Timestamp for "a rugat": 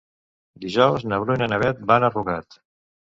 2.09-2.59